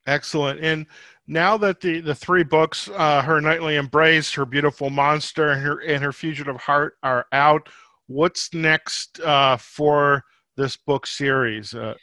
Excellent. 0.05 0.59
And 0.61 0.85
now 1.27 1.57
that 1.57 1.81
the, 1.81 2.01
the 2.01 2.15
three 2.15 2.43
books, 2.43 2.89
uh, 2.95 3.21
Her 3.21 3.41
Nightly 3.41 3.75
Embrace, 3.75 4.33
Her 4.33 4.45
Beautiful 4.45 4.89
Monster, 4.89 5.49
and 5.49 5.61
Her, 5.61 5.79
and 5.79 6.03
Her 6.03 6.11
Fugitive 6.11 6.57
Heart, 6.57 6.97
are 7.03 7.25
out, 7.31 7.69
what's 8.07 8.53
next 8.53 9.19
uh, 9.19 9.57
for 9.57 10.23
this 10.57 10.75
book 10.77 11.05
series? 11.05 11.73
Uh, 11.73 11.95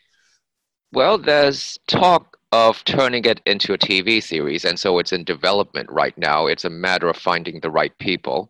well, 0.93 1.19
there's 1.19 1.79
talk 1.89 2.36
of 2.53 2.85
turning 2.85 3.25
it 3.25 3.41
into 3.47 3.73
a 3.73 3.79
TV 3.79 4.23
series, 4.23 4.65
and 4.65 4.79
so 4.79 4.99
it's 4.99 5.13
in 5.13 5.25
development 5.25 5.91
right 5.91 6.17
now. 6.19 6.47
It's 6.47 6.65
a 6.65 6.71
matter 6.71 7.09
of 7.09 7.17
finding 7.17 7.61
the 7.61 7.71
right 7.71 7.97
people, 7.99 8.49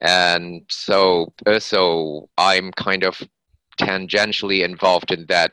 and 0.00 0.62
so 0.68 1.32
so 1.58 2.28
I'm 2.38 2.72
kind 2.72 3.04
of 3.04 3.22
tangentially 3.78 4.64
involved 4.64 5.10
in 5.12 5.26
that. 5.28 5.52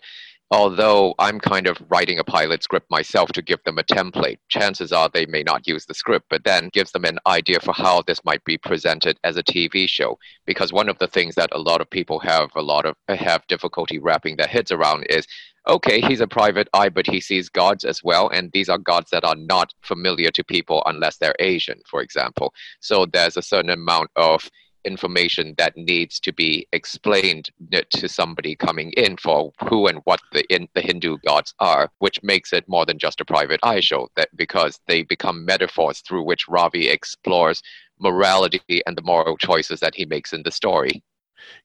Although 0.53 1.15
I'm 1.17 1.39
kind 1.39 1.65
of 1.65 1.81
writing 1.87 2.19
a 2.19 2.25
pilot 2.25 2.61
script 2.61 2.91
myself 2.91 3.31
to 3.31 3.41
give 3.41 3.63
them 3.63 3.77
a 3.77 3.83
template, 3.83 4.37
chances 4.49 4.91
are 4.91 5.07
they 5.07 5.25
may 5.25 5.43
not 5.43 5.65
use 5.65 5.85
the 5.85 5.93
script, 5.93 6.25
but 6.29 6.43
then 6.43 6.69
gives 6.73 6.91
them 6.91 7.05
an 7.05 7.19
idea 7.25 7.61
for 7.61 7.73
how 7.73 8.01
this 8.01 8.19
might 8.25 8.43
be 8.43 8.57
presented 8.57 9.17
as 9.23 9.37
a 9.37 9.43
TV 9.43 9.87
show. 9.87 10.19
Because 10.45 10.73
one 10.73 10.89
of 10.89 10.99
the 10.99 11.07
things 11.07 11.35
that 11.35 11.49
a 11.53 11.57
lot 11.57 11.79
of 11.79 11.89
people 11.89 12.19
have 12.19 12.49
a 12.57 12.61
lot 12.61 12.85
of 12.85 12.95
have 13.07 13.47
difficulty 13.47 13.97
wrapping 13.97 14.35
their 14.35 14.47
heads 14.47 14.73
around 14.73 15.05
is 15.09 15.25
okay, 15.69 16.01
he's 16.01 16.21
a 16.21 16.27
private 16.27 16.67
eye, 16.73 16.89
but 16.89 17.07
he 17.07 17.21
sees 17.21 17.47
gods 17.47 17.85
as 17.85 18.03
well. 18.03 18.27
And 18.29 18.51
these 18.51 18.67
are 18.67 18.77
gods 18.77 19.09
that 19.11 19.23
are 19.23 19.35
not 19.35 19.73
familiar 19.83 20.31
to 20.31 20.43
people 20.43 20.83
unless 20.85 21.17
they're 21.17 21.35
Asian, 21.39 21.79
for 21.89 22.01
example. 22.01 22.53
So 22.81 23.05
there's 23.05 23.37
a 23.37 23.41
certain 23.41 23.69
amount 23.69 24.09
of 24.17 24.49
information 24.85 25.55
that 25.57 25.75
needs 25.75 26.19
to 26.21 26.33
be 26.33 26.67
explained 26.73 27.49
to 27.71 28.07
somebody 28.07 28.55
coming 28.55 28.91
in 28.93 29.17
for 29.17 29.51
who 29.67 29.87
and 29.87 29.99
what 30.05 30.19
the 30.33 30.43
in, 30.53 30.67
the 30.73 30.81
Hindu 30.81 31.17
gods 31.25 31.53
are, 31.59 31.89
which 31.99 32.21
makes 32.23 32.53
it 32.53 32.67
more 32.67 32.85
than 32.85 32.99
just 32.99 33.21
a 33.21 33.25
private 33.25 33.59
eye 33.63 33.79
show. 33.79 34.09
That 34.15 34.29
because 34.35 34.79
they 34.87 35.03
become 35.03 35.45
metaphors 35.45 35.99
through 36.01 36.23
which 36.23 36.47
Ravi 36.47 36.89
explores 36.89 37.61
morality 37.99 38.61
and 38.85 38.97
the 38.97 39.03
moral 39.03 39.37
choices 39.37 39.79
that 39.79 39.95
he 39.95 40.05
makes 40.05 40.33
in 40.33 40.43
the 40.43 40.51
story 40.51 41.03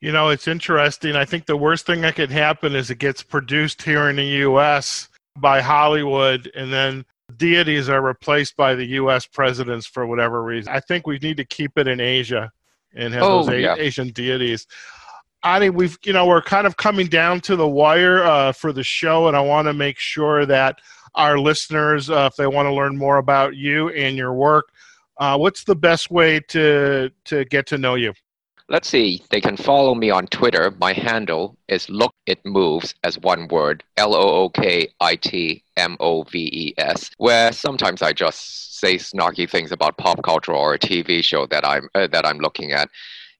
you 0.00 0.12
know, 0.12 0.30
it's 0.30 0.48
interesting. 0.48 1.16
I 1.16 1.24
think 1.24 1.46
the 1.46 1.56
worst 1.56 1.86
thing 1.86 2.00
that 2.02 2.16
could 2.16 2.30
happen 2.30 2.74
is 2.74 2.90
it 2.90 2.98
gets 2.98 3.22
produced 3.22 3.82
here 3.82 4.08
in 4.08 4.16
the 4.16 4.24
U.S. 4.24 5.08
by 5.36 5.60
Hollywood, 5.60 6.50
and 6.54 6.72
then 6.72 7.04
deities 7.36 7.88
are 7.88 8.02
replaced 8.02 8.56
by 8.56 8.74
the 8.74 8.86
U.S. 8.86 9.26
presidents 9.26 9.86
for 9.86 10.06
whatever 10.06 10.42
reason. 10.42 10.72
I 10.72 10.80
think 10.80 11.06
we 11.06 11.18
need 11.18 11.36
to 11.38 11.44
keep 11.44 11.76
it 11.76 11.88
in 11.88 12.00
Asia 12.00 12.52
and 12.96 13.14
have 13.14 13.22
oh, 13.22 13.42
those 13.42 13.48
a- 13.48 13.60
yeah. 13.60 13.74
Asian 13.76 14.08
deities. 14.08 14.66
I 15.42 15.60
mean, 15.60 15.74
we've 15.74 15.96
you 16.04 16.12
know 16.12 16.26
we're 16.26 16.42
kind 16.42 16.66
of 16.66 16.76
coming 16.76 17.06
down 17.06 17.40
to 17.42 17.56
the 17.56 17.68
wire 17.68 18.24
uh, 18.24 18.52
for 18.52 18.72
the 18.72 18.82
show, 18.82 19.28
and 19.28 19.36
I 19.36 19.40
want 19.40 19.66
to 19.66 19.74
make 19.74 19.98
sure 19.98 20.44
that 20.46 20.80
our 21.14 21.38
listeners, 21.38 22.10
uh, 22.10 22.28
if 22.30 22.36
they 22.36 22.46
want 22.46 22.66
to 22.66 22.74
learn 22.74 22.96
more 22.96 23.18
about 23.18 23.56
you 23.56 23.88
and 23.90 24.16
your 24.16 24.34
work, 24.34 24.72
uh, 25.18 25.36
what's 25.38 25.64
the 25.64 25.76
best 25.76 26.10
way 26.10 26.40
to 26.48 27.10
to 27.26 27.44
get 27.44 27.66
to 27.66 27.78
know 27.78 27.94
you? 27.94 28.12
Let's 28.68 28.88
see, 28.88 29.22
they 29.30 29.40
can 29.40 29.56
follow 29.56 29.94
me 29.94 30.10
on 30.10 30.26
Twitter. 30.26 30.72
My 30.80 30.92
handle 30.92 31.56
is 31.68 31.88
Look 31.88 32.12
It 32.26 32.44
Moves 32.44 32.96
as 33.04 33.16
one 33.16 33.46
word, 33.46 33.84
L 33.96 34.12
O 34.12 34.42
O 34.42 34.48
K 34.48 34.88
I 35.00 35.14
T 35.14 35.62
M 35.76 35.96
O 36.00 36.24
V 36.24 36.50
E 36.52 36.74
S, 36.76 37.12
where 37.18 37.52
sometimes 37.52 38.02
I 38.02 38.12
just 38.12 38.80
say 38.80 38.96
snarky 38.96 39.48
things 39.48 39.70
about 39.70 39.98
pop 39.98 40.20
culture 40.24 40.52
or 40.52 40.74
a 40.74 40.80
TV 40.80 41.22
show 41.22 41.46
that 41.46 41.64
I'm 41.64 41.88
uh, 41.94 42.08
that 42.08 42.26
I'm 42.26 42.38
looking 42.38 42.72
at, 42.72 42.90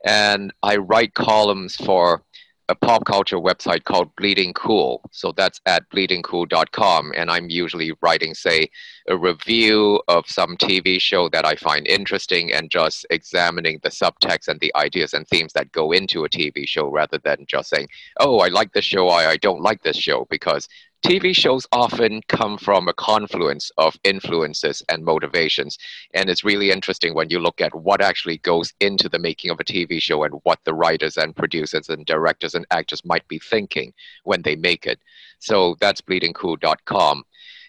and 0.05 0.53
I 0.63 0.77
write 0.77 1.15
columns 1.15 1.75
for 1.75 2.23
a 2.69 2.75
pop 2.75 3.05
culture 3.05 3.39
website 3.39 3.85
called 3.85 4.15
Bleeding 4.17 4.53
Cool. 4.55 5.01
So 5.13 5.33
that's 5.33 5.61
at 5.67 5.89
bleedingcool.com. 5.91 7.13
And 7.17 7.31
I'm 7.31 7.49
usually 7.49 7.93
writing, 8.03 8.35
say, 8.35 8.69
a 9.09 9.17
review 9.17 10.03
of 10.09 10.27
some 10.27 10.57
TV 10.57 11.01
show 11.01 11.29
that 11.29 11.47
I 11.47 11.55
find 11.55 11.87
interesting 11.87 12.53
and 12.53 12.71
just 12.71 13.07
examining 13.11 13.79
the 13.83 13.91
subtext 13.91 14.49
and 14.49 14.59
the 14.59 14.75
ideas 14.75 15.15
and 15.15 15.27
themes 15.29 15.53
that 15.53 15.71
go 15.73 15.93
into 15.93 16.25
a 16.25 16.29
TV 16.29 16.67
show 16.67 16.89
rather 16.89 17.19
than 17.19 17.47
just 17.47 17.71
saying, 17.71 17.89
oh, 18.19 18.41
I 18.41 18.49
like 18.49 18.73
this 18.73 18.85
show, 18.85 19.09
I, 19.09 19.31
I 19.31 19.37
don't 19.37 19.63
like 19.63 19.83
this 19.83 19.97
show, 19.97 20.27
because 20.29 20.67
TV 21.07 21.33
shows 21.33 21.69
often 21.71 22.21
come 22.27 22.59
from 22.59 22.89
a 22.89 22.93
confluence 22.93 23.71
of 23.79 23.97
influences 24.03 24.83
and 24.89 25.05
motivations. 25.05 25.79
And 26.15 26.29
it's 26.29 26.43
really 26.43 26.73
interesting 26.73 27.15
when 27.15 27.31
you 27.31 27.39
look 27.39 27.61
at 27.61 27.73
what 27.73 28.01
actually 28.01 28.39
goes 28.39 28.75
into 28.81 29.09
the 29.09 29.21
making 29.21 29.53
of 29.53 29.61
a 29.61 29.65
TV 29.65 30.03
show 30.03 30.25
and 30.25 30.35
what 30.43 30.59
the 30.65 30.75
writers 30.75 31.17
and 31.17 31.37
producers 31.37 31.91
and 31.91 32.05
directors 32.07 32.57
and 32.57 32.67
actors 32.73 33.05
might 33.05 33.27
be 33.29 33.39
thinking 33.39 33.93
when 34.25 34.43
they 34.43 34.57
make 34.57 34.85
it. 34.85 34.99
So 35.39 35.77
that's 35.79 36.01
bleedingcool.com. 36.01 37.23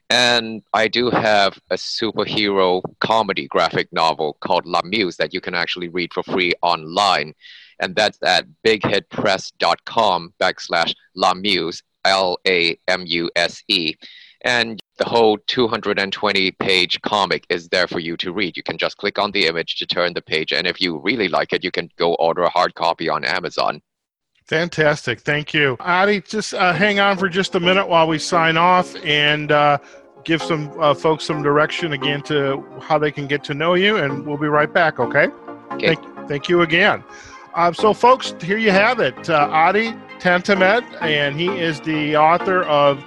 And 0.10 0.64
I 0.74 0.88
do 0.88 1.12
have 1.12 1.60
a 1.70 1.76
superhero 1.76 2.82
comedy 3.02 3.48
graphic 3.48 3.94
novel 3.94 4.38
called 4.40 4.66
La 4.66 4.82
Muse 4.84 5.18
that 5.18 5.32
you 5.32 5.42
can 5.42 5.54
actually 5.54 5.90
read 5.90 6.12
for 6.12 6.24
free 6.24 6.54
online. 6.64 7.36
And 7.80 7.96
that's 7.96 8.18
at 8.24 8.48
bigheadpress.com 8.66 10.34
backslash 10.40 10.96
La 11.16 11.36
Muse, 11.36 11.84
L 12.08 12.38
A 12.48 12.78
M 12.88 13.04
U 13.06 13.30
S 13.36 13.64
E. 13.68 13.94
And 14.42 14.80
the 14.98 15.06
whole 15.06 15.38
220 15.48 16.52
page 16.52 17.02
comic 17.02 17.46
is 17.50 17.70
there 17.70 17.88
for 17.88 18.00
you 18.00 18.16
to 18.18 18.32
read. 18.32 18.56
You 18.56 18.64
can 18.64 18.78
just 18.78 18.98
click 18.98 19.20
on 19.20 19.32
the 19.32 19.48
image 19.48 19.78
to 19.78 19.86
turn 19.86 20.14
the 20.14 20.22
page, 20.22 20.52
and 20.52 20.66
if 20.66 20.80
you 20.80 20.98
really 20.98 21.28
like 21.28 21.54
it, 21.54 21.64
you 21.64 21.72
can 21.72 21.90
go 21.98 22.16
order 22.16 22.44
a 22.44 22.50
hard 22.50 22.76
copy 22.76 23.10
on 23.10 23.26
Amazon. 23.26 23.82
Fantastic. 24.46 25.20
Thank 25.20 25.54
you. 25.54 25.76
Adi, 25.82 26.22
just 26.22 26.54
uh, 26.54 26.72
hang 26.72 27.00
on 27.00 27.18
for 27.18 27.28
just 27.28 27.56
a 27.56 27.60
minute 27.60 27.88
while 27.88 28.08
we 28.08 28.18
sign 28.18 28.56
off 28.56 28.96
and 29.04 29.52
uh, 29.52 29.78
give 30.24 30.42
some 30.42 30.72
uh, 30.80 30.94
folks 30.94 31.26
some 31.26 31.44
direction 31.44 31.94
again 31.94 32.22
to 32.24 32.64
how 32.82 32.98
they 32.98 33.12
can 33.12 33.28
get 33.28 33.44
to 33.46 33.54
know 33.54 33.74
you, 33.74 33.98
and 33.98 34.26
we'll 34.26 34.38
be 34.38 34.48
right 34.48 34.74
back, 34.74 35.00
okay? 35.00 35.28
Okay. 35.72 35.96
Thank, 35.96 36.28
thank 36.30 36.50
you 36.50 36.62
again. 36.62 37.04
Uh, 37.54 37.74
so, 37.74 37.94
folks, 37.94 38.34
here 38.42 38.58
you 38.58 38.72
have 38.72 39.00
it. 39.00 39.30
Uh, 39.30 39.50
Adi 39.52 39.94
Tantimedh, 40.20 41.02
and 41.02 41.40
he 41.40 41.48
is 41.48 41.80
the 41.82 42.18
author 42.18 42.64
of 42.64 42.98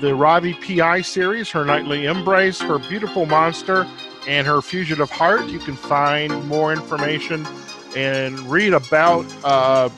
the 0.00 0.14
Ravi 0.14 0.54
PI 0.54 1.02
series, 1.02 1.50
Her 1.50 1.64
Nightly 1.64 2.06
Embrace, 2.06 2.60
Her 2.60 2.78
Beautiful 2.78 3.26
Monster, 3.26 3.86
and 4.26 4.46
Her 4.46 4.62
Fugitive 4.62 5.10
Heart. 5.10 5.46
You 5.46 5.58
can 5.58 5.76
find 5.76 6.46
more 6.46 6.72
information 6.72 7.46
and 7.96 8.38
read 8.40 8.74
about 8.74 9.24
uh, 9.44 9.88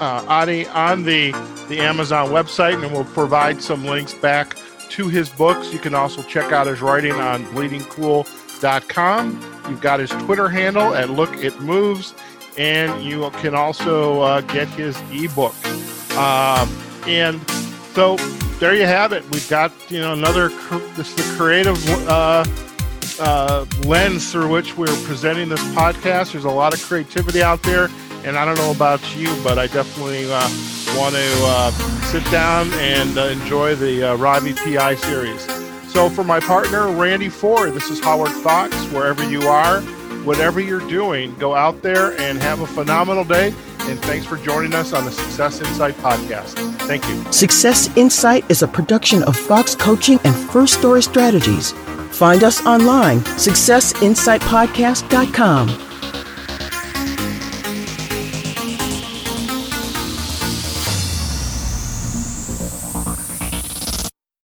uh, 0.00 0.24
Adi 0.28 0.66
on 0.68 1.04
the, 1.04 1.32
the 1.68 1.80
Amazon 1.80 2.28
website, 2.28 2.82
and 2.82 2.92
we'll 2.92 3.04
provide 3.04 3.62
some 3.62 3.84
links 3.84 4.14
back 4.14 4.56
to 4.90 5.08
his 5.08 5.28
books. 5.30 5.72
You 5.72 5.78
can 5.78 5.94
also 5.94 6.22
check 6.22 6.52
out 6.52 6.66
his 6.66 6.82
writing 6.82 7.12
on 7.12 7.44
bleedingcool.com. 7.46 9.64
You've 9.68 9.80
got 9.80 10.00
his 10.00 10.10
Twitter 10.10 10.48
handle 10.48 10.94
at 10.94 11.10
Look 11.10 11.36
It 11.36 11.60
Moves, 11.60 12.14
and 12.56 13.02
you 13.02 13.30
can 13.40 13.54
also 13.54 14.20
uh, 14.20 14.40
get 14.42 14.68
his 14.68 15.00
ebook. 15.10 15.54
Um, 16.16 16.68
and 17.06 17.40
so 17.94 18.16
there 18.58 18.74
you 18.74 18.86
have 18.86 19.12
it. 19.12 19.24
We've 19.32 19.48
got 19.48 19.72
you 19.90 20.00
know 20.00 20.12
another 20.12 20.48
this 20.94 21.14
the 21.14 21.34
creative 21.36 21.78
uh, 22.08 22.44
uh, 23.20 23.66
lens 23.86 24.30
through 24.30 24.48
which 24.48 24.76
we're 24.76 24.86
presenting 25.04 25.48
this 25.48 25.62
podcast. 25.74 26.32
There's 26.32 26.44
a 26.44 26.50
lot 26.50 26.74
of 26.74 26.82
creativity 26.82 27.42
out 27.42 27.62
there, 27.62 27.88
and 28.24 28.36
I 28.36 28.44
don't 28.44 28.56
know 28.56 28.70
about 28.70 29.00
you, 29.16 29.34
but 29.42 29.58
I 29.58 29.66
definitely 29.66 30.24
uh, 30.30 30.48
want 30.96 31.14
to 31.14 31.32
uh, 31.42 31.70
sit 32.02 32.24
down 32.30 32.70
and 32.74 33.18
uh, 33.18 33.22
enjoy 33.22 33.74
the 33.74 34.16
Ravi 34.16 34.52
PI 34.52 34.96
series. 34.96 35.44
So 35.90 36.08
for 36.08 36.24
my 36.24 36.40
partner 36.40 36.90
Randy 36.90 37.28
Ford, 37.28 37.74
this 37.74 37.90
is 37.90 38.00
Howard 38.00 38.30
Fox. 38.30 38.74
Wherever 38.92 39.28
you 39.28 39.42
are, 39.42 39.82
whatever 40.24 40.60
you're 40.60 40.86
doing, 40.88 41.34
go 41.36 41.54
out 41.54 41.82
there 41.82 42.18
and 42.20 42.38
have 42.38 42.60
a 42.60 42.66
phenomenal 42.66 43.24
day. 43.24 43.48
And 43.80 43.98
thanks 44.00 44.26
for 44.26 44.36
joining 44.36 44.74
us 44.74 44.92
on 44.92 45.04
the 45.04 45.10
Success 45.10 45.60
Insight 45.60 45.94
podcast. 45.96 46.54
Thank 46.82 47.08
you. 47.08 47.32
Success 47.32 47.88
Insight 47.96 48.48
is 48.50 48.62
a 48.62 48.68
production 48.68 49.24
of 49.24 49.36
Fox 49.36 49.74
Coaching 49.74 50.20
and 50.24 50.34
First 50.50 50.78
Story 50.78 51.02
Strategies. 51.02 51.72
Find 52.12 52.44
us 52.44 52.64
online, 52.64 53.18
successinsightpodcast.com. 53.20 55.91